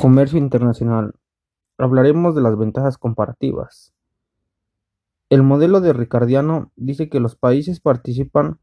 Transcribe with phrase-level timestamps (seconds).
[0.00, 1.16] Comercio internacional.
[1.76, 3.92] Hablaremos de las ventajas comparativas.
[5.28, 8.60] El modelo de Ricardiano dice que los países participan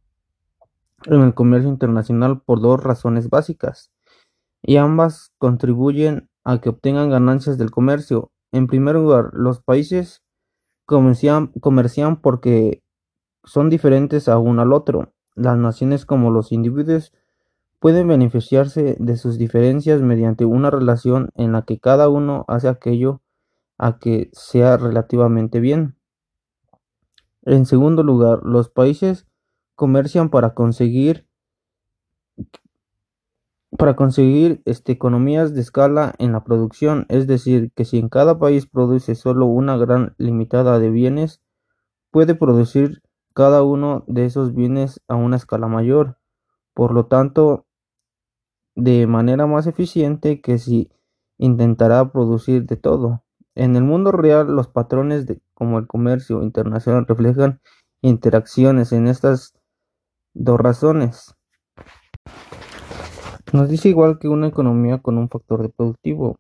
[1.08, 3.92] en el comercio internacional por dos razones básicas,
[4.62, 8.32] y ambas contribuyen a que obtengan ganancias del comercio.
[8.54, 10.24] En primer lugar, los países
[10.86, 11.52] comercian,
[12.22, 12.82] porque
[13.44, 15.12] son diferentes a uno al otro.
[15.36, 17.12] Las naciones como los individuos
[17.86, 23.22] pueden beneficiarse de sus diferencias mediante una relación en la que cada uno hace aquello
[23.78, 25.96] a que sea relativamente bien.
[27.44, 29.28] En segundo lugar, los países
[29.76, 31.28] comercian para conseguir
[33.78, 38.40] para conseguir este, economías de escala en la producción, es decir, que si en cada
[38.40, 41.44] país produce solo una gran limitada de bienes,
[42.10, 43.04] puede producir
[43.36, 46.18] cada uno de esos bienes a una escala mayor.
[46.74, 47.65] Por lo tanto,
[48.76, 50.92] de manera más eficiente que si
[51.38, 53.24] intentará producir de todo.
[53.56, 57.62] En el mundo real, los patrones de, como el comercio internacional reflejan
[58.02, 59.54] interacciones en estas
[60.34, 61.36] dos razones.
[63.54, 66.38] Nos dice igual que una economía con un factor de productivo.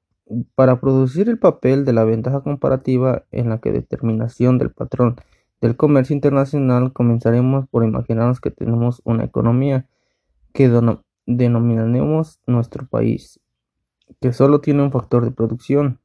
[0.56, 5.16] Para producir el papel de la ventaja comparativa en la que determinación del patrón
[5.62, 9.88] del comercio internacional, comenzaremos por imaginarnos que tenemos una economía
[10.52, 10.68] que
[11.26, 13.40] denominaremos nuestro país,
[14.22, 16.00] que solo tiene un factor de producción.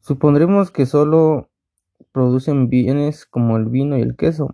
[0.00, 1.50] Supondremos que solo
[2.12, 4.50] producen bienes como el vino y el queso.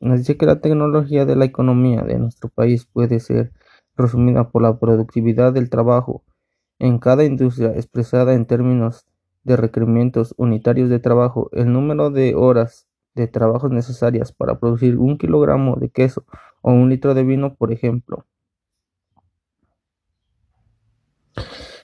[0.00, 3.52] Dice que la tecnología de la economía de nuestro país puede ser
[3.96, 6.24] resumida por la productividad del trabajo
[6.78, 9.06] en cada industria expresada en términos
[9.44, 15.18] de requerimientos unitarios de trabajo, el número de horas de trabajo necesarias para producir un
[15.18, 16.24] kilogramo de queso
[16.62, 18.26] o un litro de vino, por ejemplo.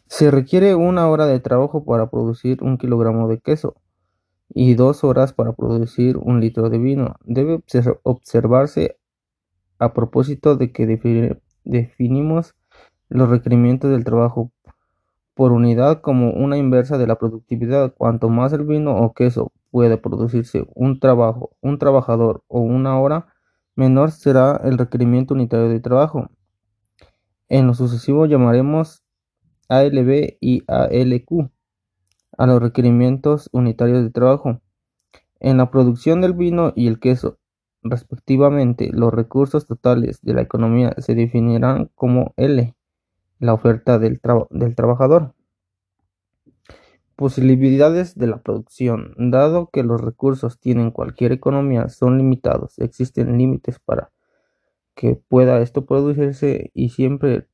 [0.06, 3.74] Se requiere una hora de trabajo para producir un kilogramo de queso
[4.48, 7.16] y dos horas para producir un litro de vino.
[7.24, 7.62] Debe
[8.02, 8.96] observarse
[9.78, 12.54] a propósito de que definimos
[13.08, 14.50] los requerimientos del trabajo
[15.34, 17.94] por unidad como una inversa de la productividad.
[17.94, 23.35] Cuanto más el vino o queso puede producirse un trabajo, un trabajador o una hora,
[23.76, 26.28] menor será el requerimiento unitario de trabajo.
[27.48, 29.04] En lo sucesivo llamaremos
[29.68, 31.50] ALB y ALQ
[32.36, 34.60] a los requerimientos unitarios de trabajo.
[35.38, 37.38] En la producción del vino y el queso,
[37.82, 42.74] respectivamente, los recursos totales de la economía se definirán como L,
[43.38, 44.20] la oferta del,
[44.50, 45.35] del trabajador.
[47.16, 49.14] Posibilidades de la producción.
[49.16, 54.12] Dado que los recursos tienen cualquier economía son limitados, existen límites para
[54.94, 57.48] que pueda esto producirse y siempre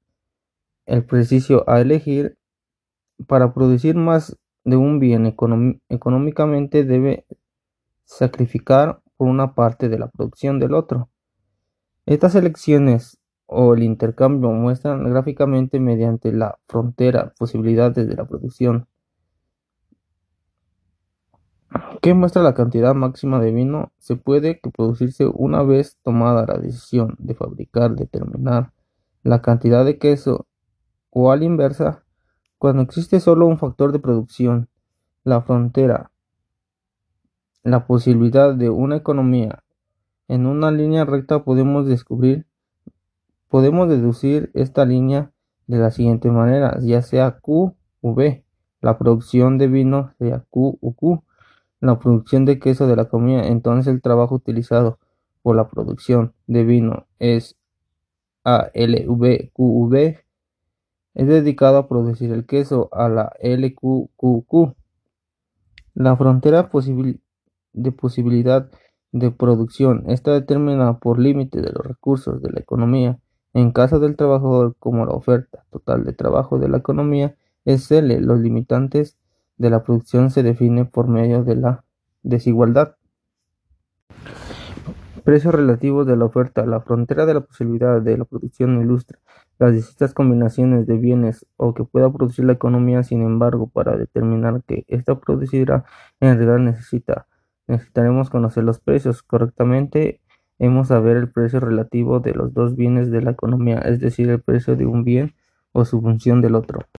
[0.86, 2.36] el preciso a elegir
[3.26, 5.26] para producir más de un bien
[5.88, 7.26] económicamente debe
[8.04, 11.08] sacrificar por una parte de la producción del otro.
[12.04, 18.88] Estas elecciones o el intercambio muestran gráficamente mediante la frontera posibilidades de la producción
[22.00, 27.14] que muestra la cantidad máxima de vino se puede producirse una vez tomada la decisión
[27.18, 28.72] de fabricar determinar
[29.22, 30.46] la cantidad de queso
[31.10, 32.04] o a la inversa
[32.58, 34.68] cuando existe solo un factor de producción
[35.24, 36.10] la frontera
[37.62, 39.62] la posibilidad de una economía
[40.26, 42.46] en una línea recta podemos descubrir
[43.48, 45.30] podemos deducir esta línea
[45.68, 48.44] de la siguiente manera ya sea Q u V
[48.80, 51.22] la producción de vino sea Q u Q
[51.82, 55.00] la producción de queso de la comida, entonces el trabajo utilizado
[55.42, 57.56] por la producción de vino es
[58.44, 60.20] ALVQV,
[61.14, 64.76] es dedicado a producir el queso a la LQQQ.
[65.94, 66.70] La frontera
[67.72, 68.70] de posibilidad
[69.10, 73.18] de producción está determinada por límite de los recursos de la economía.
[73.54, 77.34] En caso del trabajador, como la oferta total de trabajo de la economía
[77.64, 79.18] es L, los limitantes
[79.62, 81.84] de la producción se define por medio de la
[82.22, 82.96] desigualdad.
[85.24, 86.66] Precios relativos de la oferta.
[86.66, 89.18] La frontera de la posibilidad de la producción ilustra
[89.62, 93.04] las distintas combinaciones de bienes o que pueda producir la economía.
[93.04, 95.84] Sin embargo, para determinar que ésta producirá,
[96.18, 97.28] en realidad necesita,
[97.68, 100.20] necesitaremos conocer los precios correctamente.
[100.58, 104.28] Hemos a ver el precio relativo de los dos bienes de la economía, es decir,
[104.30, 105.34] el precio de un bien
[105.70, 106.80] o su función del otro.